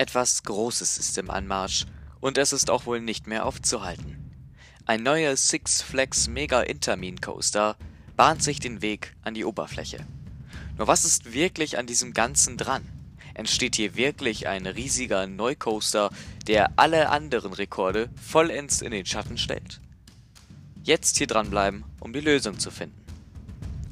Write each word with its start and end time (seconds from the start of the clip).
Etwas 0.00 0.44
Großes 0.44 0.96
ist 0.98 1.18
im 1.18 1.28
Anmarsch 1.28 1.84
und 2.20 2.38
es 2.38 2.52
ist 2.52 2.70
auch 2.70 2.86
wohl 2.86 3.00
nicht 3.00 3.26
mehr 3.26 3.44
aufzuhalten. 3.44 4.30
Ein 4.86 5.02
neuer 5.02 5.36
Six 5.36 5.82
Flags 5.82 6.28
Mega 6.28 6.60
Intermin 6.60 7.20
Coaster 7.20 7.76
bahnt 8.14 8.40
sich 8.40 8.60
den 8.60 8.80
Weg 8.80 9.16
an 9.22 9.34
die 9.34 9.44
Oberfläche. 9.44 10.06
Nur 10.76 10.86
was 10.86 11.04
ist 11.04 11.32
wirklich 11.32 11.78
an 11.78 11.88
diesem 11.88 12.12
Ganzen 12.12 12.56
dran? 12.56 12.86
Entsteht 13.34 13.74
hier 13.74 13.96
wirklich 13.96 14.46
ein 14.46 14.66
riesiger 14.66 15.26
Neucoaster, 15.26 16.10
der 16.46 16.70
alle 16.76 17.08
anderen 17.08 17.52
Rekorde 17.52 18.08
vollends 18.14 18.82
in 18.82 18.92
den 18.92 19.04
Schatten 19.04 19.36
stellt? 19.36 19.80
Jetzt 20.84 21.18
hier 21.18 21.26
dranbleiben, 21.26 21.82
um 21.98 22.12
die 22.12 22.20
Lösung 22.20 22.60
zu 22.60 22.70
finden. 22.70 22.98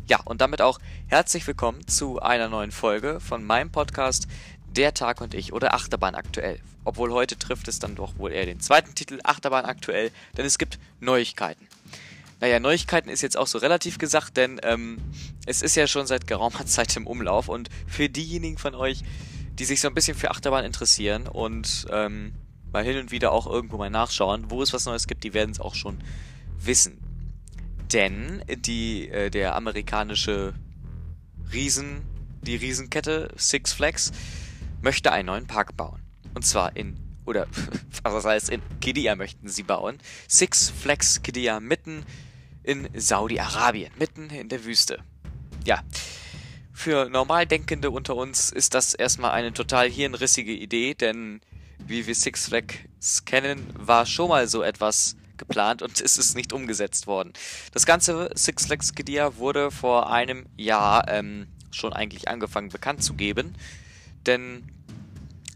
Ja, 0.09 0.20
und 0.25 0.41
damit 0.41 0.62
auch 0.62 0.79
herzlich 1.09 1.45
willkommen 1.48 1.84
zu 1.88 2.20
einer 2.23 2.48
neuen 2.48 2.70
Folge 2.70 3.19
von 3.19 3.43
meinem 3.43 3.73
Podcast 3.73 4.29
Der 4.77 4.93
Tag 4.93 5.23
und 5.23 5.33
ich 5.33 5.55
oder 5.55 5.73
Achterbahn 5.73 6.15
aktuell. 6.15 6.61
Obwohl 6.84 7.11
heute 7.11 7.39
trifft 7.39 7.67
es 7.67 7.79
dann 7.79 7.95
doch 7.95 8.19
wohl 8.19 8.30
eher 8.30 8.45
den 8.45 8.61
zweiten 8.61 8.95
Titel 8.95 9.21
Achterbahn 9.25 9.65
aktuell, 9.65 10.11
denn 10.37 10.45
es 10.45 10.59
gibt 10.59 10.79
Neuigkeiten. 11.01 11.67
Naja, 12.41 12.61
Neuigkeiten 12.61 13.09
ist 13.09 13.23
jetzt 13.23 13.39
auch 13.39 13.47
so 13.47 13.57
relativ 13.57 13.97
gesagt, 13.97 14.37
denn 14.37 14.61
ähm, 14.62 14.98
es 15.47 15.62
ist 15.62 15.77
ja 15.77 15.87
schon 15.87 16.07
seit 16.07 16.27
geraumer 16.27 16.67
Zeit 16.67 16.95
im 16.97 17.07
Umlauf 17.07 17.48
und 17.48 17.70
für 17.87 18.11
diejenigen 18.11 18.59
von 18.59 18.75
euch, 18.75 19.03
die 19.59 19.65
sich 19.65 19.81
so 19.81 19.89
ein 19.89 19.95
bisschen 19.95 20.17
für 20.17 20.31
Achterbahn 20.31 20.67
interessieren 20.67 21.27
und 21.27 21.87
ähm, 21.91 22.34
mal 22.70 22.84
hin 22.84 22.98
und 22.98 23.11
wieder 23.11 23.33
auch 23.33 23.47
irgendwo 23.47 23.79
mal 23.79 23.89
nachschauen, 23.89 24.51
wo 24.51 24.62
es 24.62 24.75
was 24.75 24.84
Neues 24.84 25.06
gibt, 25.06 25.25
die 25.25 25.33
werden 25.33 25.53
es 25.53 25.61
auch 25.61 25.75
schon 25.75 25.98
wissen. 26.59 26.98
Denn 27.93 28.45
die, 28.48 29.09
äh, 29.09 29.31
der 29.31 29.56
amerikanische 29.56 30.53
Riesen, 31.51 32.03
die 32.43 32.56
Riesenkette 32.56 33.31
Six 33.37 33.72
Flags 33.72 34.12
möchte 34.87 35.11
einen 35.11 35.27
neuen 35.27 35.48
Park 35.48 35.77
bauen. 35.77 36.01
Und 36.34 36.47
zwar 36.47 36.77
in, 36.77 36.97
oder 37.25 37.48
was 38.05 38.25
heißt 38.25 38.51
in 38.51 38.62
Kidia 38.81 39.17
möchten 39.17 39.48
sie 39.48 39.65
bauen. 39.65 39.98
Six 40.28 40.70
Flags 40.70 41.23
Kidia 41.23 41.59
mitten 41.59 42.06
in 42.62 42.89
Saudi-Arabien, 42.95 43.91
mitten 43.98 44.31
in 44.31 44.48
der 44.48 44.65
Wüste. 44.65 45.03
Ja, 45.65 45.83
für 46.73 47.09
Normaldenkende 47.09 47.91
unter 47.91 48.15
uns 48.15 48.51
ist 48.51 48.75
das 48.75 48.95
erstmal 48.95 49.33
eine 49.33 49.53
total 49.53 49.91
hirnrissige 49.91 50.53
Idee, 50.53 50.95
denn 50.95 51.41
wie 51.84 52.06
wir 52.06 52.15
Six 52.15 52.47
Flags 52.47 53.25
kennen, 53.25 53.67
war 53.75 54.06
schon 54.06 54.28
mal 54.28 54.47
so 54.47 54.62
etwas 54.62 55.17
geplant 55.37 55.83
und 55.83 56.00
es 56.00 56.17
ist 56.17 56.37
nicht 56.37 56.53
umgesetzt 56.53 57.09
worden. 57.09 57.33
Das 57.73 57.87
ganze 57.87 58.31
Six 58.37 58.67
Flags 58.67 58.95
Gedia 58.95 59.37
wurde 59.37 59.73
vor 59.73 60.12
einem 60.12 60.47
Jahr 60.56 61.09
ähm, 61.09 61.48
schon 61.73 61.93
eigentlich 61.93 62.28
angefangen 62.28 62.69
bekannt 62.69 63.03
zu 63.03 63.15
geben, 63.15 63.56
denn 64.27 64.75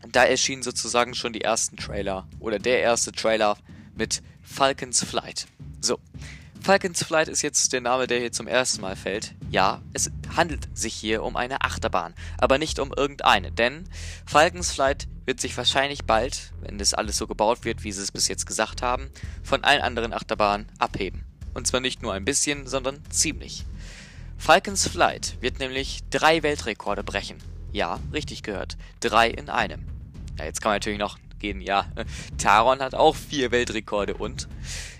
da 0.08 0.24
erschienen 0.24 0.62
sozusagen 0.62 1.14
schon 1.14 1.32
die 1.32 1.42
ersten 1.42 1.76
Trailer 1.76 2.28
oder 2.38 2.58
der 2.58 2.80
erste 2.80 3.12
Trailer 3.12 3.56
mit 3.94 4.22
Falcons 4.42 5.04
Flight. 5.04 5.46
So, 5.80 5.98
Falcons 6.62 7.02
Flight 7.02 7.28
ist 7.28 7.42
jetzt 7.42 7.72
der 7.72 7.80
Name, 7.80 8.06
der 8.06 8.20
hier 8.20 8.32
zum 8.32 8.46
ersten 8.46 8.82
Mal 8.82 8.94
fällt. 8.94 9.34
Ja, 9.50 9.80
es 9.94 10.10
handelt 10.36 10.68
sich 10.74 10.94
hier 10.94 11.22
um 11.22 11.36
eine 11.36 11.62
Achterbahn, 11.62 12.14
aber 12.38 12.58
nicht 12.58 12.78
um 12.78 12.92
irgendeine, 12.94 13.50
denn 13.50 13.84
Falcons 14.26 14.72
Flight 14.72 15.08
wird 15.24 15.40
sich 15.40 15.56
wahrscheinlich 15.56 16.04
bald, 16.04 16.52
wenn 16.60 16.76
das 16.76 16.92
alles 16.92 17.16
so 17.16 17.26
gebaut 17.26 17.64
wird, 17.64 17.82
wie 17.82 17.92
sie 17.92 18.02
es 18.02 18.12
bis 18.12 18.28
jetzt 18.28 18.46
gesagt 18.46 18.82
haben, 18.82 19.10
von 19.42 19.64
allen 19.64 19.80
anderen 19.80 20.12
Achterbahnen 20.12 20.66
abheben. 20.78 21.24
Und 21.54 21.66
zwar 21.66 21.80
nicht 21.80 22.02
nur 22.02 22.12
ein 22.12 22.24
bisschen, 22.24 22.66
sondern 22.66 23.02
ziemlich. 23.10 23.64
Falcons 24.36 24.86
Flight 24.86 25.36
wird 25.40 25.58
nämlich 25.58 26.00
drei 26.10 26.42
Weltrekorde 26.42 27.02
brechen. 27.02 27.38
Ja, 27.72 28.00
richtig 28.12 28.42
gehört. 28.42 28.76
Drei 29.00 29.30
in 29.30 29.48
einem. 29.48 29.86
Ja, 30.38 30.44
jetzt 30.44 30.60
kann 30.60 30.70
man 30.70 30.76
natürlich 30.76 30.98
noch 30.98 31.18
gehen, 31.38 31.60
ja, 31.60 31.86
Taron 32.38 32.80
hat 32.80 32.94
auch 32.94 33.16
vier 33.16 33.50
Weltrekorde 33.50 34.14
und. 34.14 34.48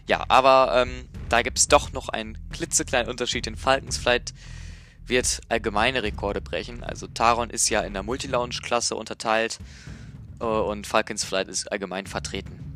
Ja, 0.09 0.25
aber 0.29 0.73
ähm, 0.75 1.09
da 1.29 1.43
gibt 1.43 1.59
es 1.59 1.69
doch 1.69 1.93
noch 1.93 2.09
einen 2.09 2.37
klitzekleinen 2.51 3.09
Unterschied. 3.09 3.47
In 3.47 3.57
Falcons 3.57 3.97
Flight 3.97 4.35
wird 5.07 5.41
allgemeine 5.49 6.03
Rekorde 6.03 6.41
brechen. 6.41 6.83
Also 6.83 7.07
Taron 7.07 7.51
ist 7.51 7.69
ja 7.69 7.83
in 7.83 7.93
der 7.93 8.03
Multilaunch-Klasse 8.03 8.97
unterteilt 8.97 9.59
äh, 10.41 10.45
und 10.45 10.87
Falcons 10.87 11.23
Flight 11.23 11.49
ist 11.49 11.71
allgemein 11.71 12.07
vertreten. 12.07 12.71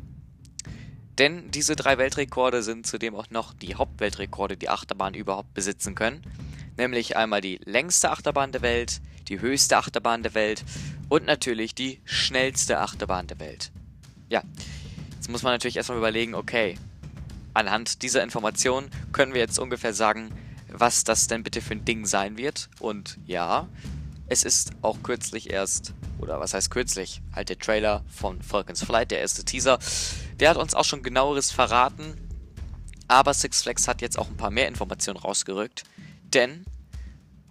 Denn 1.17 1.49
diese 1.51 1.75
drei 1.75 1.97
Weltrekorde 1.97 2.61
sind 2.61 2.85
zudem 2.85 3.15
auch 3.15 3.29
noch 3.29 3.53
die 3.53 3.75
Hauptweltrekorde, 3.75 4.57
die 4.57 4.69
Achterbahn 4.69 5.13
überhaupt 5.13 5.53
besitzen 5.53 5.95
können. 5.95 6.21
Nämlich 6.77 7.15
einmal 7.15 7.41
die 7.41 7.59
längste 7.63 8.11
Achterbahn 8.11 8.51
der 8.51 8.61
Welt, 8.61 9.01
die 9.27 9.39
höchste 9.39 9.77
Achterbahn 9.77 10.23
der 10.23 10.33
Welt 10.33 10.63
und 11.09 11.25
natürlich 11.25 11.75
die 11.75 11.99
schnellste 12.05 12.79
Achterbahn 12.79 13.27
der 13.27 13.39
Welt. 13.39 13.71
Ja, 14.29 14.43
jetzt 15.15 15.29
muss 15.29 15.43
man 15.43 15.53
natürlich 15.53 15.77
erstmal 15.77 15.97
überlegen, 15.97 16.35
okay, 16.35 16.77
anhand 17.53 18.01
dieser 18.01 18.23
Informationen 18.23 18.89
können 19.11 19.33
wir 19.33 19.41
jetzt 19.41 19.59
ungefähr 19.59 19.93
sagen, 19.93 20.29
was 20.67 21.03
das 21.03 21.27
denn 21.27 21.43
bitte 21.43 21.61
für 21.61 21.73
ein 21.73 21.85
Ding 21.85 22.05
sein 22.05 22.37
wird. 22.37 22.69
Und 22.79 23.17
ja, 23.25 23.67
es 24.27 24.43
ist 24.43 24.71
auch 24.81 25.01
kürzlich 25.03 25.49
erst 25.49 25.93
oder 26.19 26.39
was 26.39 26.53
heißt 26.53 26.71
kürzlich, 26.71 27.21
halt 27.33 27.49
der 27.49 27.59
Trailer 27.59 28.03
von 28.07 28.41
Falcons 28.41 28.83
Flight, 28.83 29.11
der 29.11 29.19
erste 29.19 29.43
Teaser, 29.43 29.79
der 30.39 30.49
hat 30.49 30.57
uns 30.57 30.73
auch 30.73 30.85
schon 30.85 31.03
genaueres 31.03 31.51
verraten. 31.51 32.15
Aber 33.07 33.33
Six 33.33 33.61
Flags 33.61 33.87
hat 33.87 34.01
jetzt 34.01 34.17
auch 34.17 34.27
ein 34.27 34.37
paar 34.37 34.49
mehr 34.49 34.67
Informationen 34.67 35.19
rausgerückt, 35.19 35.83
denn 36.33 36.65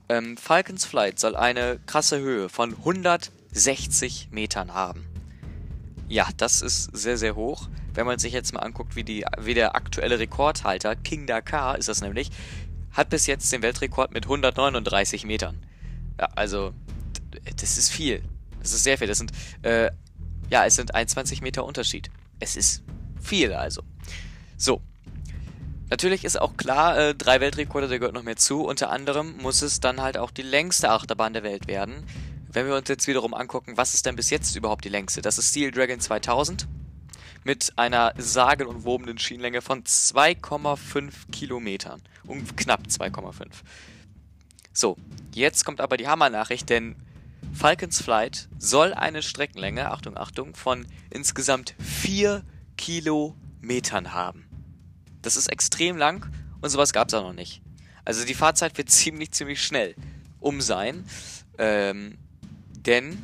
ähm, 0.08 0.36
Falcons 0.36 0.84
Flight 0.84 1.18
soll 1.18 1.36
eine 1.36 1.78
krasse 1.86 2.18
Höhe 2.18 2.48
von 2.48 2.74
160 2.76 4.28
Metern 4.30 4.74
haben. 4.74 5.06
Ja, 6.08 6.28
das 6.36 6.62
ist 6.62 6.90
sehr, 6.96 7.16
sehr 7.16 7.34
hoch. 7.36 7.68
Wenn 7.94 8.06
man 8.06 8.18
sich 8.18 8.32
jetzt 8.32 8.52
mal 8.52 8.60
anguckt, 8.60 8.96
wie, 8.96 9.04
die, 9.04 9.24
wie 9.40 9.54
der 9.54 9.74
aktuelle 9.74 10.18
Rekordhalter, 10.18 10.96
King 10.96 11.26
Dakar 11.26 11.78
ist 11.78 11.88
das 11.88 12.00
nämlich, 12.00 12.30
hat 12.92 13.08
bis 13.08 13.26
jetzt 13.26 13.52
den 13.52 13.62
Weltrekord 13.62 14.12
mit 14.12 14.24
139 14.24 15.24
Metern. 15.24 15.64
Ja, 16.18 16.28
also, 16.34 16.72
das 17.56 17.78
ist 17.78 17.90
viel. 17.90 18.22
Das 18.60 18.72
ist 18.72 18.84
sehr 18.84 18.98
viel. 18.98 19.06
Das 19.06 19.18
sind, 19.18 19.32
äh, 19.62 19.90
ja, 20.50 20.64
es 20.66 20.76
sind 20.76 20.94
21 20.94 21.42
Meter 21.42 21.64
Unterschied. 21.64 22.10
Es 22.40 22.56
ist 22.56 22.82
viel 23.20 23.52
also. 23.52 23.82
So. 24.56 24.80
Natürlich 25.94 26.24
ist 26.24 26.40
auch 26.40 26.56
klar, 26.56 26.98
äh, 26.98 27.14
drei 27.14 27.40
Weltrekorde, 27.40 27.86
da 27.86 27.98
gehört 27.98 28.14
noch 28.14 28.24
mehr 28.24 28.34
zu. 28.34 28.64
Unter 28.64 28.90
anderem 28.90 29.36
muss 29.36 29.62
es 29.62 29.78
dann 29.78 30.00
halt 30.00 30.18
auch 30.18 30.32
die 30.32 30.42
längste 30.42 30.90
Achterbahn 30.90 31.34
der 31.34 31.44
Welt 31.44 31.68
werden. 31.68 32.04
Wenn 32.50 32.66
wir 32.66 32.74
uns 32.74 32.88
jetzt 32.88 33.06
wiederum 33.06 33.32
angucken, 33.32 33.76
was 33.76 33.94
ist 33.94 34.04
denn 34.04 34.16
bis 34.16 34.28
jetzt 34.28 34.56
überhaupt 34.56 34.84
die 34.84 34.88
längste? 34.88 35.22
Das 35.22 35.38
ist 35.38 35.50
Steel 35.50 35.70
Dragon 35.70 36.00
2000 36.00 36.66
mit 37.44 37.74
einer 37.76 38.12
sagenumwobenen 38.18 39.18
Schienenlänge 39.18 39.62
von 39.62 39.84
2,5 39.84 41.30
Kilometern. 41.30 42.02
Um 42.26 42.44
knapp 42.56 42.88
2,5. 42.88 43.46
So, 44.72 44.96
jetzt 45.32 45.64
kommt 45.64 45.80
aber 45.80 45.96
die 45.96 46.08
Hammer-Nachricht, 46.08 46.70
denn 46.70 46.96
Falcons 47.52 48.02
Flight 48.02 48.48
soll 48.58 48.94
eine 48.94 49.22
Streckenlänge, 49.22 49.92
Achtung, 49.92 50.16
Achtung, 50.16 50.56
von 50.56 50.86
insgesamt 51.10 51.76
4 51.78 52.42
Kilometern 52.76 54.12
haben. 54.12 54.48
Das 55.24 55.36
ist 55.36 55.48
extrem 55.48 55.96
lang 55.96 56.30
und 56.60 56.70
sowas 56.70 56.92
gab 56.92 57.08
es 57.08 57.14
auch 57.14 57.22
noch 57.22 57.32
nicht. 57.32 57.62
Also 58.04 58.24
die 58.24 58.34
Fahrzeit 58.34 58.78
wird 58.78 58.90
ziemlich, 58.90 59.32
ziemlich 59.32 59.62
schnell 59.62 59.96
um 60.38 60.60
sein. 60.60 61.04
Ähm, 61.58 62.18
denn 62.70 63.18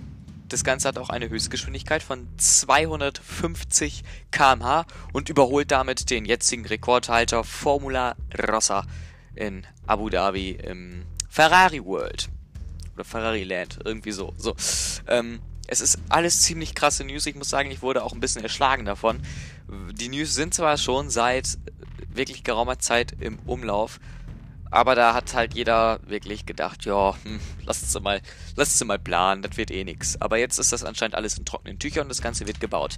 das 0.48 0.64
Ganze 0.64 0.88
hat 0.88 0.98
auch 0.98 1.10
eine 1.10 1.28
Höchstgeschwindigkeit 1.28 2.02
von 2.02 2.26
250 2.38 4.02
km/h 4.30 4.86
und 5.12 5.28
überholt 5.28 5.70
damit 5.70 6.10
den 6.10 6.24
jetzigen 6.24 6.66
Rekordhalter 6.66 7.44
Formula 7.44 8.16
Rossa 8.36 8.84
in 9.36 9.66
Abu 9.86 10.08
Dhabi 10.08 10.52
im 10.52 11.04
Ferrari 11.28 11.84
World 11.84 12.30
oder 12.94 13.04
Ferrari 13.04 13.44
Land, 13.44 13.78
irgendwie 13.84 14.12
so. 14.12 14.34
So. 14.36 14.56
Ähm, 15.06 15.40
es 15.68 15.80
ist 15.80 15.98
alles 16.08 16.40
ziemlich 16.40 16.74
krasse 16.74 17.04
News. 17.04 17.26
Ich 17.26 17.36
muss 17.36 17.48
sagen, 17.48 17.70
ich 17.70 17.80
wurde 17.80 18.02
auch 18.02 18.12
ein 18.12 18.20
bisschen 18.20 18.42
erschlagen 18.42 18.84
davon. 18.84 19.20
Die 19.92 20.08
News 20.08 20.34
sind 20.34 20.52
zwar 20.52 20.76
schon 20.76 21.10
seit 21.10 21.58
wirklich 22.12 22.44
geraumer 22.44 22.78
Zeit 22.78 23.16
im 23.20 23.38
Umlauf, 23.40 24.00
aber 24.70 24.94
da 24.94 25.14
hat 25.14 25.34
halt 25.34 25.54
jeder 25.54 25.98
wirklich 26.06 26.46
gedacht, 26.46 26.84
ja, 26.84 27.14
hm, 27.24 27.40
lasst 27.64 27.90
sie 27.90 28.00
mal, 28.00 28.22
lasst 28.54 28.78
sie 28.78 28.84
mal 28.84 28.98
planen, 28.98 29.42
das 29.42 29.56
wird 29.56 29.70
eh 29.70 29.82
nix. 29.82 30.20
Aber 30.20 30.38
jetzt 30.38 30.58
ist 30.58 30.72
das 30.72 30.84
anscheinend 30.84 31.16
alles 31.16 31.38
in 31.38 31.44
trockenen 31.44 31.78
Tüchern 31.78 32.02
und 32.02 32.08
das 32.08 32.22
Ganze 32.22 32.46
wird 32.46 32.60
gebaut. 32.60 32.96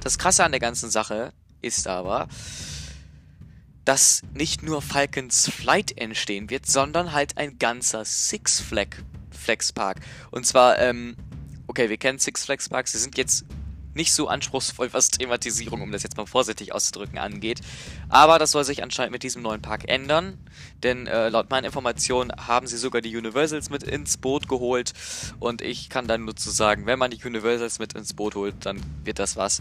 Das 0.00 0.18
Krasse 0.18 0.44
an 0.44 0.50
der 0.50 0.60
ganzen 0.60 0.90
Sache 0.90 1.32
ist 1.62 1.86
aber, 1.86 2.28
dass 3.84 4.22
nicht 4.32 4.62
nur 4.62 4.82
Falcons 4.82 5.48
Flight 5.48 5.96
entstehen 5.96 6.50
wird, 6.50 6.66
sondern 6.66 7.12
halt 7.12 7.38
ein 7.38 7.58
ganzer 7.58 8.04
Six 8.04 8.60
Flag 8.60 8.88
Flags 9.30 9.72
Park. 9.72 10.00
Und 10.30 10.44
zwar, 10.44 10.78
ähm, 10.80 11.16
okay, 11.68 11.88
wir 11.88 11.98
kennen 11.98 12.18
Six 12.18 12.46
Flags 12.46 12.68
Parks, 12.68 12.92
sie 12.92 12.98
sind 12.98 13.16
jetzt 13.16 13.44
nicht 13.94 14.12
so 14.12 14.28
anspruchsvoll, 14.28 14.92
was 14.92 15.08
Thematisierung, 15.08 15.82
um 15.82 15.92
das 15.92 16.02
jetzt 16.02 16.16
mal 16.16 16.26
vorsichtig 16.26 16.72
auszudrücken, 16.72 17.18
angeht. 17.18 17.60
Aber 18.08 18.38
das 18.38 18.50
soll 18.50 18.64
sich 18.64 18.82
anscheinend 18.82 19.12
mit 19.12 19.22
diesem 19.22 19.42
neuen 19.42 19.62
Park 19.62 19.88
ändern, 19.88 20.38
denn 20.82 21.06
äh, 21.06 21.28
laut 21.28 21.50
meinen 21.50 21.64
Informationen 21.64 22.32
haben 22.32 22.66
sie 22.66 22.76
sogar 22.76 23.00
die 23.00 23.16
Universals 23.16 23.70
mit 23.70 23.82
ins 23.82 24.16
Boot 24.16 24.48
geholt 24.48 24.92
und 25.38 25.62
ich 25.62 25.88
kann 25.88 26.06
dann 26.06 26.24
nur 26.24 26.36
zu 26.36 26.50
sagen, 26.50 26.86
wenn 26.86 26.98
man 26.98 27.10
die 27.10 27.24
Universals 27.24 27.78
mit 27.78 27.94
ins 27.94 28.14
Boot 28.14 28.34
holt, 28.34 28.54
dann 28.66 28.80
wird 29.04 29.18
das 29.18 29.36
was. 29.36 29.60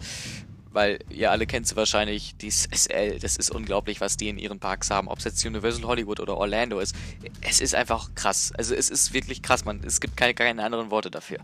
Weil 0.71 0.99
ihr 1.09 1.29
alle 1.29 1.45
kennt 1.45 1.67
sie 1.67 1.75
wahrscheinlich, 1.75 2.35
die 2.37 2.49
SL, 2.49 3.19
das 3.19 3.37
ist 3.37 3.51
unglaublich, 3.51 4.01
was 4.01 4.17
die 4.17 4.29
in 4.29 4.39
ihren 4.39 4.59
Parks 4.59 4.89
haben. 4.89 5.07
Ob 5.07 5.19
es 5.19 5.23
jetzt 5.23 5.45
Universal 5.45 5.83
Hollywood 5.83 6.19
oder 6.19 6.35
Orlando 6.35 6.79
ist. 6.79 6.95
Es 7.41 7.61
ist 7.61 7.75
einfach 7.75 8.09
krass. 8.15 8.51
Also 8.57 8.73
es 8.73 8.89
ist 8.89 9.13
wirklich 9.13 9.43
krass, 9.43 9.65
man. 9.65 9.83
Es 9.85 10.01
gibt 10.01 10.17
keine, 10.17 10.33
keine 10.33 10.63
anderen 10.63 10.89
Worte 10.89 11.11
dafür. 11.11 11.37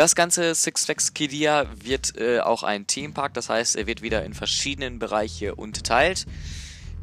Das 0.00 0.14
ganze 0.14 0.54
Six 0.54 0.86
Flags 0.86 1.12
Kidia 1.12 1.66
wird 1.84 2.16
äh, 2.16 2.40
auch 2.40 2.62
ein 2.62 2.86
Themenpark, 2.86 3.34
das 3.34 3.50
heißt, 3.50 3.76
er 3.76 3.86
wird 3.86 4.00
wieder 4.00 4.24
in 4.24 4.32
verschiedenen 4.32 4.98
Bereiche 4.98 5.54
unterteilt. 5.54 6.24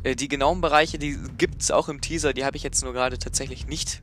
Äh, 0.01 0.15
die 0.15 0.27
genauen 0.27 0.61
Bereiche, 0.61 0.97
die 0.97 1.15
gibt 1.37 1.61
es 1.61 1.69
auch 1.69 1.89
im 1.89 2.01
Teaser, 2.01 2.33
die 2.33 2.43
habe 2.43 2.57
ich 2.57 2.63
jetzt 2.63 2.83
nur 2.83 2.93
gerade 2.93 3.19
tatsächlich 3.19 3.67
nicht 3.67 4.01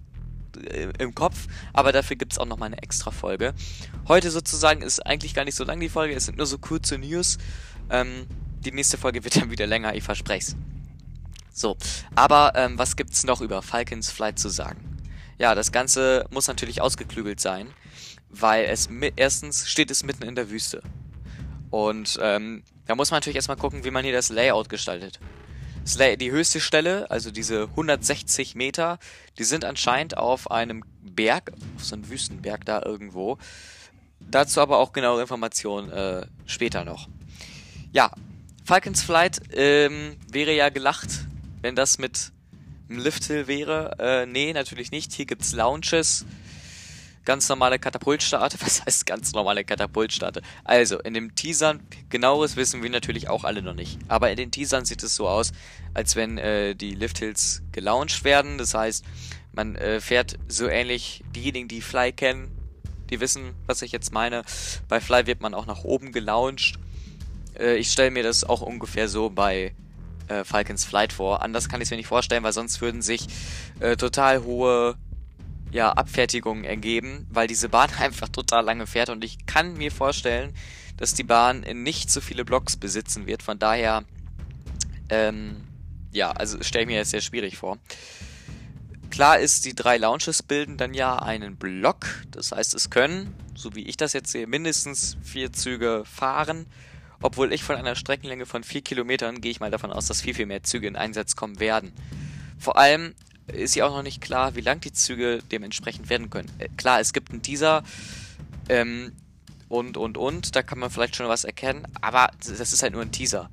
äh, 0.71 0.91
im 1.01 1.13
Kopf, 1.13 1.49
aber 1.73 1.91
dafür 1.91 2.15
gibt 2.15 2.35
es 2.35 2.39
auch 2.39 2.47
nochmal 2.47 2.69
eine 2.69 2.81
extra 2.85 3.11
Folge. 3.11 3.53
Heute 4.07 4.31
sozusagen 4.31 4.81
ist 4.81 5.05
eigentlich 5.05 5.35
gar 5.35 5.45
nicht 5.45 5.57
so 5.57 5.65
lang 5.65 5.81
die 5.81 5.89
Folge, 5.89 6.15
es 6.15 6.27
sind 6.27 6.39
nur 6.39 6.47
so 6.47 6.59
kurze 6.59 6.97
News. 6.97 7.39
Ähm, 7.91 8.29
die 8.65 8.71
nächste 8.71 8.97
Folge 8.97 9.25
wird 9.25 9.35
dann 9.41 9.51
wieder 9.51 9.67
länger, 9.67 9.97
ich 9.97 10.05
verspreche. 10.05 10.53
So, 11.53 11.77
aber 12.15 12.53
ähm, 12.55 12.79
was 12.79 12.95
es 13.11 13.25
noch 13.25 13.41
über 13.41 13.61
Falcons 13.61 14.13
Flight 14.13 14.39
zu 14.39 14.51
sagen? 14.51 14.79
Ja, 15.37 15.57
das 15.57 15.73
Ganze 15.73 16.27
muss 16.31 16.47
natürlich 16.47 16.81
ausgeklügelt 16.81 17.41
sein 17.41 17.75
weil 18.41 18.65
es 18.67 18.89
erstens 19.17 19.69
steht 19.69 19.91
es 19.91 20.03
mitten 20.03 20.25
in 20.25 20.35
der 20.35 20.51
Wüste. 20.51 20.83
Und 21.71 22.19
ähm, 22.23 22.63
da 22.87 22.95
muss 22.95 23.11
man 23.11 23.19
natürlich 23.19 23.37
erstmal 23.37 23.57
gucken, 23.57 23.85
wie 23.85 23.91
man 23.91 24.05
hier 24.05 24.13
das 24.13 24.29
Layout 24.29 24.69
gestaltet. 24.69 25.19
Das 25.83 25.97
Lay 25.97 26.17
die 26.17 26.31
höchste 26.31 26.61
Stelle, 26.61 27.11
also 27.11 27.31
diese 27.31 27.65
160 27.65 28.55
Meter, 28.55 28.99
die 29.39 29.45
sind 29.45 29.65
anscheinend 29.65 30.17
auf 30.17 30.51
einem 30.51 30.83
Berg, 31.03 31.53
auf 31.77 31.85
so 31.85 31.95
einem 31.95 32.09
Wüstenberg 32.09 32.65
da 32.65 32.83
irgendwo. 32.83 33.39
Dazu 34.21 34.61
aber 34.61 34.79
auch 34.79 34.93
genauere 34.93 35.21
Informationen 35.21 35.91
äh, 35.91 36.27
später 36.47 36.85
noch. 36.85 37.09
Ja, 37.93 38.11
Falcons 38.65 39.03
Flight 39.03 39.41
ähm, 39.53 40.17
wäre 40.31 40.55
ja 40.55 40.71
gelacht, 40.71 41.27
wenn 41.61 41.77
das 41.77 41.99
mit 41.99 42.33
einem 42.89 43.01
Lifthill 43.01 43.47
wäre. 43.47 43.97
Äh, 43.99 44.27
nee, 44.27 44.55
natürlich 44.55 44.91
nicht. 44.91 45.13
Hier 45.13 45.27
gibt's 45.27 45.53
Lounges 45.53 46.25
ganz 47.25 47.49
normale 47.49 47.79
Katapultstarte. 47.79 48.59
Was 48.65 48.85
heißt 48.85 49.07
ganz 49.07 49.33
normale 49.33 49.65
Katapultstarte? 49.65 50.43
Also, 50.65 50.99
in 51.01 51.15
dem 51.15 51.35
Teasern, 51.35 51.81
genaueres 52.09 52.57
wissen 52.57 52.83
wir 52.83 52.91
natürlich 52.91 53.29
auch 53.29 53.45
alle 53.45 53.63
noch 53.63 53.75
nicht. 53.75 53.99
Aber 54.09 54.31
in 54.31 54.37
den 54.37 54.51
Teasern 54.51 54.85
sieht 54.85 55.03
es 55.03 55.15
so 55.15 55.29
aus, 55.29 55.53
als 55.95 56.17
wenn 56.17 56.39
äh, 56.39 56.75
die 56.75 56.95
Lifthills 56.95 57.63
gelauncht 57.73 58.25
werden. 58.25 58.59
Das 58.59 58.75
heißt, 58.75 59.05
man 59.53 59.77
äh, 59.77 60.01
fährt 60.01 60.39
so 60.49 60.67
ähnlich, 60.67 61.23
diejenigen, 61.35 61.69
die 61.69 61.81
Fly 61.81 62.13
kennen, 62.13 62.51
die 63.11 63.21
wissen, 63.21 63.55
was 63.67 63.83
ich 63.83 63.93
jetzt 63.93 64.13
meine. 64.13 64.43
Bei 64.89 65.01
Fly 65.01 65.27
wird 65.27 65.41
man 65.41 65.55
auch 65.55 65.67
nach 65.67 65.85
oben 65.85 66.13
gelauncht. 66.13 66.75
Äh, 67.59 67.77
ich 67.77 67.91
stelle 67.91 68.11
mir 68.11 68.23
das 68.23 68.45
auch 68.45 68.63
ungefähr 68.63 69.09
so 69.09 69.31
bei 69.31 69.75
äh, 70.29 70.45
Falcons 70.45 70.85
Flight 70.85 71.13
vor. 71.13 71.43
Anders 71.43 71.69
kann 71.69 71.81
ich 71.81 71.87
es 71.87 71.91
mir 71.91 71.97
nicht 71.97 72.07
vorstellen, 72.07 72.43
weil 72.43 72.53
sonst 72.53 72.81
würden 72.81 73.03
sich 73.03 73.27
äh, 73.81 73.97
total 73.97 74.43
hohe 74.43 74.97
ja, 75.75 75.91
Abfertigungen 75.93 76.63
ergeben, 76.63 77.27
weil 77.31 77.49
diese 77.49 77.69
Bahn 77.69 77.91
einfach 77.99 78.29
total 78.29 78.65
lange 78.65 78.87
fährt 78.87 79.09
und 79.11 79.25
ich 79.25 79.45
kann 79.45 79.77
mir 79.77 79.91
vorstellen, 79.91 80.55
dass 80.97 81.15
die 81.15 81.25
Bahn 81.25 81.61
nicht 81.61 82.13
so 82.13 82.21
viele 82.21 82.45
Blocks 82.45 82.77
besitzen 82.77 83.27
wird. 83.27 83.43
Von 83.43 83.59
daher, 83.59 84.05
ähm, 85.09 85.57
ja, 86.13 86.31
also 86.31 86.63
stelle 86.63 86.85
ich 86.85 86.89
mir 86.89 86.99
jetzt 86.99 87.11
sehr 87.11 87.21
schwierig 87.21 87.57
vor. 87.57 87.79
Klar 89.11 89.41
ist, 89.41 89.65
die 89.65 89.75
drei 89.75 89.97
Launches 89.97 90.45
bilden 90.45 90.77
dann 90.77 90.95
ja 90.95 91.17
einen 91.17 91.57
Block. 91.57 92.07
Das 92.31 92.53
heißt, 92.53 92.75
es 92.75 92.91
können, 92.91 93.35
so 93.57 93.75
wie 93.75 93.83
ich 93.83 93.97
das 93.97 94.13
jetzt 94.13 94.31
sehe, 94.31 94.47
mindestens 94.47 95.17
vier 95.25 95.53
Züge 95.53 96.05
fahren. 96.05 96.67
Obwohl 97.21 97.53
ich 97.53 97.65
von 97.65 97.75
einer 97.75 97.97
Streckenlänge 97.97 98.47
von 98.47 98.63
vier 98.63 98.83
Kilometern 98.83 99.41
gehe 99.41 99.51
ich 99.51 99.59
mal 99.59 99.73
davon 99.73 99.93
aus, 99.93 100.07
dass 100.07 100.21
viel, 100.21 100.35
viel 100.35 100.47
mehr 100.47 100.63
Züge 100.63 100.87
in 100.87 100.95
Einsatz 100.95 101.35
kommen 101.35 101.59
werden. 101.59 101.93
Vor 102.59 102.79
allem 102.79 103.15
ist 103.47 103.75
ja 103.75 103.87
auch 103.87 103.95
noch 103.95 104.03
nicht 104.03 104.21
klar, 104.21 104.55
wie 104.55 104.61
lang 104.61 104.81
die 104.81 104.93
Züge 104.93 105.43
dementsprechend 105.51 106.09
werden 106.09 106.31
können. 106.31 106.51
Äh, 106.59 106.69
klar, 106.77 107.01
es 107.01 107.13
gibt 107.13 107.31
einen 107.31 107.43
Teaser 107.43 107.83
ähm, 108.69 109.13
und, 109.69 109.97
und, 109.97 110.17
und, 110.17 110.57
da 110.57 110.63
kann 110.63 110.79
man 110.79 110.91
vielleicht 110.91 111.17
schon 111.17 111.29
was 111.29 111.45
erkennen, 111.45 111.87
aber 112.01 112.31
das 112.39 112.73
ist 112.73 112.83
halt 112.83 112.93
nur 112.93 113.03
ein 113.03 113.13
Teaser. 113.13 113.51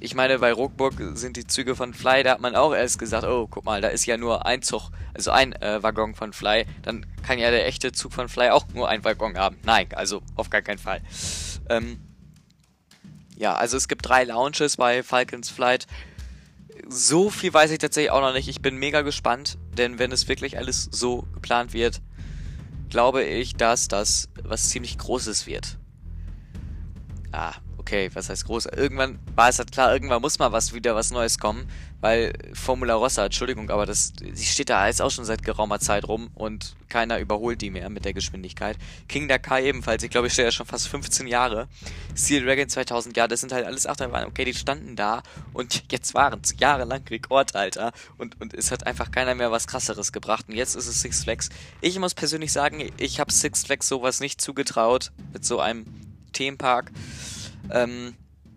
Ich 0.00 0.14
meine, 0.14 0.38
bei 0.40 0.52
Ruckburg 0.52 0.94
sind 1.14 1.36
die 1.36 1.46
Züge 1.46 1.76
von 1.76 1.94
Fly, 1.94 2.24
da 2.24 2.32
hat 2.32 2.40
man 2.40 2.56
auch 2.56 2.74
erst 2.74 2.98
gesagt, 2.98 3.24
oh, 3.24 3.46
guck 3.46 3.64
mal, 3.64 3.80
da 3.80 3.88
ist 3.88 4.04
ja 4.06 4.16
nur 4.16 4.44
ein 4.44 4.60
Zug, 4.60 4.90
also 5.14 5.30
ein 5.30 5.52
äh, 5.54 5.82
Waggon 5.82 6.14
von 6.14 6.32
Fly, 6.32 6.66
dann 6.82 7.06
kann 7.22 7.38
ja 7.38 7.50
der 7.50 7.66
echte 7.66 7.92
Zug 7.92 8.12
von 8.12 8.28
Fly 8.28 8.50
auch 8.50 8.66
nur 8.74 8.88
ein 8.88 9.04
Waggon 9.04 9.38
haben. 9.38 9.56
Nein, 9.62 9.86
also 9.94 10.20
auf 10.34 10.50
gar 10.50 10.62
keinen 10.62 10.78
Fall. 10.78 11.00
Ähm, 11.68 12.00
ja, 13.36 13.54
also 13.54 13.76
es 13.76 13.88
gibt 13.88 14.06
drei 14.08 14.24
Launches 14.24 14.76
bei 14.76 15.02
Falcons 15.02 15.48
Flight 15.48 15.86
so 16.88 17.30
viel 17.30 17.52
weiß 17.52 17.70
ich 17.70 17.78
tatsächlich 17.78 18.10
auch 18.10 18.20
noch 18.20 18.32
nicht. 18.32 18.48
Ich 18.48 18.60
bin 18.60 18.76
mega 18.76 19.02
gespannt, 19.02 19.58
denn 19.76 19.98
wenn 19.98 20.12
es 20.12 20.28
wirklich 20.28 20.58
alles 20.58 20.88
so 20.90 21.26
geplant 21.32 21.72
wird, 21.72 22.00
glaube 22.90 23.24
ich, 23.24 23.54
dass 23.56 23.88
das 23.88 24.28
was 24.42 24.68
ziemlich 24.68 24.98
Großes 24.98 25.46
wird. 25.46 25.78
Ah, 27.32 27.54
okay, 27.84 28.10
was 28.14 28.30
heißt 28.30 28.46
groß? 28.46 28.66
Irgendwann 28.66 29.18
war 29.34 29.50
es 29.50 29.58
halt 29.58 29.70
klar, 29.70 29.92
irgendwann 29.92 30.22
muss 30.22 30.38
mal 30.38 30.52
was 30.52 30.72
wieder 30.72 30.94
was 30.94 31.10
Neues 31.10 31.38
kommen, 31.38 31.68
weil 32.00 32.32
Formula 32.54 32.94
Rossa, 32.94 33.26
Entschuldigung, 33.26 33.68
aber 33.68 33.84
das, 33.84 34.14
die 34.14 34.42
steht 34.42 34.70
da 34.70 34.86
jetzt 34.86 35.02
auch 35.02 35.10
schon 35.10 35.26
seit 35.26 35.42
geraumer 35.44 35.80
Zeit 35.80 36.08
rum 36.08 36.30
und 36.34 36.76
keiner 36.88 37.18
überholt 37.18 37.60
die 37.60 37.68
mehr 37.68 37.90
mit 37.90 38.06
der 38.06 38.14
Geschwindigkeit. 38.14 38.78
King 39.06 39.28
Dakar 39.28 39.60
ebenfalls, 39.60 40.02
ich 40.02 40.08
glaube, 40.08 40.28
ich 40.28 40.32
stehe 40.32 40.48
ja 40.48 40.52
schon 40.52 40.64
fast 40.64 40.88
15 40.88 41.26
Jahre. 41.26 41.68
Steel 42.16 42.42
Dragon 42.42 42.68
2000, 42.68 43.14
ja, 43.18 43.28
das 43.28 43.40
sind 43.40 43.52
halt 43.52 43.66
alles 43.66 43.86
Achterbahnen, 43.86 44.28
okay, 44.28 44.46
die 44.46 44.54
standen 44.54 44.96
da 44.96 45.22
und 45.52 45.84
jetzt 45.92 46.14
waren 46.14 46.40
es 46.42 46.54
jahrelang 46.58 47.02
Rekord, 47.10 47.54
Alter. 47.54 47.92
Und, 48.16 48.40
und 48.40 48.54
es 48.54 48.70
hat 48.70 48.86
einfach 48.86 49.10
keiner 49.10 49.34
mehr 49.34 49.50
was 49.50 49.66
krasseres 49.66 50.10
gebracht 50.10 50.46
und 50.48 50.54
jetzt 50.54 50.74
ist 50.74 50.86
es 50.86 51.02
Six 51.02 51.24
Flags. 51.24 51.50
Ich 51.82 51.98
muss 51.98 52.14
persönlich 52.14 52.50
sagen, 52.50 52.90
ich 52.96 53.20
habe 53.20 53.30
Six 53.30 53.64
Flags 53.64 53.88
sowas 53.88 54.20
nicht 54.20 54.40
zugetraut 54.40 55.12
mit 55.34 55.44
so 55.44 55.60
einem 55.60 55.84
Themenpark. 56.32 56.90
Ähm, 57.70 58.14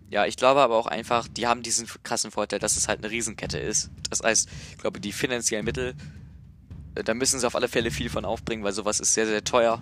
ja, 0.10 0.26
ich 0.26 0.38
glaube 0.38 0.62
aber 0.62 0.76
auch 0.78 0.88
einfach, 0.88 1.28
die 1.28 1.48
haben 1.48 1.64
diesen 1.64 1.88
krassen 2.04 2.32
Vorteil, 2.32 2.60
dass 2.60 2.78
es 2.78 2.88
halt 2.88 3.00
eine 3.00 3.12
Riesenkette 3.12 3.60
ist. 3.60 3.90
Das 4.10 4.22
heißt, 4.22 4.48
ich 4.72 4.78
glaube, 4.78 5.02
die 5.02 5.12
finanziellen 5.12 5.66
Mittel, 5.66 5.96
äh, 6.96 7.04
da 7.04 7.14
müssen 7.14 7.40
sie 7.40 7.48
auf 7.48 7.56
alle 7.56 7.68
Fälle 7.68 7.92
viel 7.92 8.10
von 8.10 8.26
aufbringen, 8.26 8.64
weil 8.64 8.74
sowas 8.74 9.00
ist 9.00 9.14
sehr, 9.14 9.28
sehr 9.28 9.44
teuer. 9.44 9.82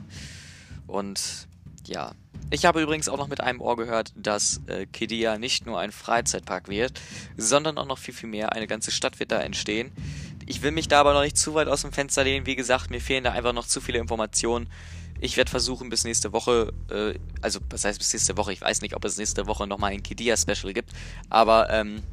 Und 0.87 1.47
ja. 1.85 2.13
Ich 2.51 2.65
habe 2.65 2.81
übrigens 2.81 3.09
auch 3.09 3.17
noch 3.17 3.27
mit 3.27 3.41
einem 3.41 3.59
Ohr 3.59 3.75
gehört, 3.75 4.13
dass 4.15 4.61
äh, 4.67 4.85
Kedia 4.85 5.37
nicht 5.39 5.65
nur 5.65 5.79
ein 5.79 5.91
Freizeitpark 5.91 6.69
wird, 6.69 7.01
sondern 7.37 7.77
auch 7.79 7.87
noch 7.87 7.97
viel, 7.97 8.13
viel 8.13 8.29
mehr. 8.29 8.53
Eine 8.53 8.67
ganze 8.67 8.91
Stadt 8.91 9.19
wird 9.19 9.31
da 9.31 9.39
entstehen. 9.39 9.91
Ich 10.45 10.61
will 10.61 10.71
mich 10.71 10.87
da 10.87 10.99
aber 10.99 11.13
noch 11.13 11.23
nicht 11.23 11.37
zu 11.37 11.55
weit 11.55 11.67
aus 11.67 11.81
dem 11.81 11.91
Fenster 11.91 12.23
lehnen. 12.23 12.45
Wie 12.45 12.55
gesagt, 12.55 12.91
mir 12.91 13.01
fehlen 13.01 13.23
da 13.23 13.31
einfach 13.31 13.53
noch 13.53 13.65
zu 13.65 13.81
viele 13.81 13.97
Informationen. 13.97 14.69
Ich 15.25 15.37
werde 15.37 15.49
versuchen, 15.49 15.89
bis 15.89 16.03
nächste 16.03 16.33
Woche, 16.33 16.71
äh, 16.91 17.17
also 17.41 17.59
was 17.71 17.83
heißt 17.83 17.97
bis 17.97 18.13
nächste 18.13 18.37
Woche? 18.37 18.53
Ich 18.53 18.61
weiß 18.61 18.81
nicht, 18.81 18.95
ob 18.95 19.03
es 19.05 19.17
nächste 19.17 19.47
Woche 19.47 19.65
nochmal 19.65 19.91
ein 19.91 20.03
Kidia-Special 20.03 20.71
gibt, 20.71 20.91
aber 21.31 21.71
ähm, 21.71 22.03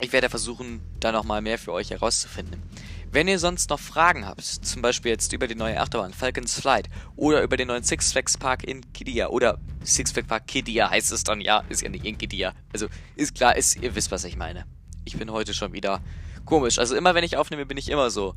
ich 0.00 0.14
werde 0.14 0.30
versuchen, 0.30 0.80
da 0.98 1.12
nochmal 1.12 1.42
mehr 1.42 1.58
für 1.58 1.72
euch 1.72 1.90
herauszufinden. 1.90 2.62
Wenn 3.10 3.28
ihr 3.28 3.38
sonst 3.38 3.68
noch 3.68 3.78
Fragen 3.78 4.24
habt, 4.24 4.40
zum 4.40 4.80
Beispiel 4.80 5.10
jetzt 5.10 5.34
über 5.34 5.46
die 5.46 5.54
neue 5.54 5.78
Achterbahn 5.78 6.14
Falcons 6.14 6.58
Flight 6.58 6.88
oder 7.16 7.42
über 7.42 7.58
den 7.58 7.68
neuen 7.68 7.82
Six 7.82 8.12
Flags 8.12 8.38
Park 8.38 8.64
in 8.64 8.80
Kidia 8.94 9.28
oder 9.28 9.58
Six 9.84 10.12
Flags 10.12 10.28
Park 10.28 10.46
Kidia 10.46 10.88
heißt 10.88 11.12
es 11.12 11.24
dann 11.24 11.42
ja, 11.42 11.62
ist 11.68 11.82
ja 11.82 11.90
nicht 11.90 12.06
in 12.06 12.16
Kidia. 12.16 12.54
Also 12.72 12.86
ist 13.14 13.34
klar, 13.34 13.56
ist, 13.56 13.76
ihr 13.76 13.94
wisst, 13.94 14.10
was 14.10 14.24
ich 14.24 14.38
meine. 14.38 14.64
Ich 15.04 15.18
bin 15.18 15.30
heute 15.30 15.52
schon 15.52 15.74
wieder 15.74 16.00
komisch. 16.46 16.78
Also 16.78 16.96
immer 16.96 17.14
wenn 17.14 17.24
ich 17.24 17.36
aufnehme, 17.36 17.66
bin 17.66 17.76
ich 17.76 17.90
immer 17.90 18.08
so 18.08 18.34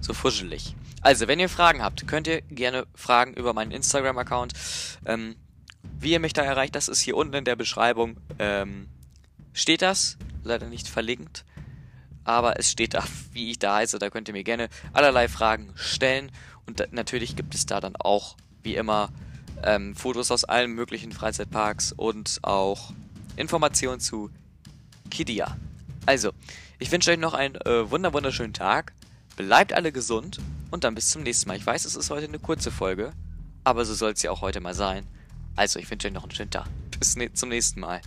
so 0.00 0.14
fuschelig. 0.14 0.74
Also, 1.00 1.28
wenn 1.28 1.38
ihr 1.38 1.48
Fragen 1.48 1.82
habt, 1.82 2.06
könnt 2.06 2.26
ihr 2.26 2.42
gerne 2.42 2.86
fragen 2.94 3.34
über 3.34 3.54
meinen 3.54 3.70
Instagram-Account. 3.70 4.52
Ähm, 5.06 5.36
wie 6.00 6.12
ihr 6.12 6.20
mich 6.20 6.32
da 6.32 6.42
erreicht, 6.42 6.74
das 6.74 6.88
ist 6.88 7.00
hier 7.00 7.16
unten 7.16 7.34
in 7.34 7.44
der 7.44 7.56
Beschreibung. 7.56 8.16
Ähm, 8.38 8.88
steht 9.52 9.82
das, 9.82 10.18
leider 10.42 10.66
nicht 10.66 10.88
verlinkt, 10.88 11.44
aber 12.24 12.58
es 12.58 12.70
steht 12.70 12.94
da, 12.94 13.04
wie 13.32 13.50
ich 13.50 13.58
da 13.58 13.76
heiße. 13.76 13.98
Da 13.98 14.10
könnt 14.10 14.28
ihr 14.28 14.34
mir 14.34 14.44
gerne 14.44 14.68
allerlei 14.92 15.28
Fragen 15.28 15.72
stellen. 15.76 16.30
Und 16.66 16.80
da, 16.80 16.84
natürlich 16.90 17.36
gibt 17.36 17.54
es 17.54 17.66
da 17.66 17.80
dann 17.80 17.96
auch, 17.96 18.36
wie 18.62 18.74
immer, 18.74 19.10
ähm, 19.62 19.94
Fotos 19.96 20.30
aus 20.30 20.44
allen 20.44 20.72
möglichen 20.72 21.12
Freizeitparks 21.12 21.92
und 21.92 22.38
auch 22.42 22.92
Informationen 23.36 24.00
zu 24.00 24.30
Kidia. 25.10 25.56
Also, 26.06 26.32
ich 26.78 26.90
wünsche 26.92 27.10
euch 27.10 27.18
noch 27.18 27.34
einen 27.34 27.56
äh, 27.56 27.90
wunder 27.90 28.12
wunderschönen 28.12 28.52
Tag. 28.52 28.92
Bleibt 29.38 29.72
alle 29.72 29.92
gesund 29.92 30.40
und 30.72 30.82
dann 30.82 30.96
bis 30.96 31.10
zum 31.10 31.22
nächsten 31.22 31.46
Mal. 31.46 31.56
Ich 31.56 31.64
weiß, 31.64 31.84
es 31.84 31.94
ist 31.94 32.10
heute 32.10 32.26
eine 32.26 32.40
kurze 32.40 32.72
Folge, 32.72 33.12
aber 33.62 33.84
so 33.84 33.94
soll 33.94 34.10
es 34.10 34.22
ja 34.22 34.32
auch 34.32 34.40
heute 34.40 34.58
mal 34.58 34.74
sein. 34.74 35.06
Also, 35.54 35.78
ich 35.78 35.88
wünsche 35.88 36.08
euch 36.08 36.12
noch 36.12 36.24
einen 36.24 36.32
schönen 36.32 36.50
Tag. 36.50 36.66
Bis 36.98 37.14
ne 37.14 37.32
zum 37.32 37.50
nächsten 37.50 37.78
Mal. 37.78 38.00